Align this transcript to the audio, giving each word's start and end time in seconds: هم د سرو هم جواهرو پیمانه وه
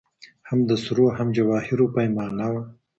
هم 0.49 0.59
د 0.69 0.71
سرو 0.83 1.05
هم 1.17 1.27
جواهرو 1.37 1.85
پیمانه 1.95 2.45
وه 2.51 2.61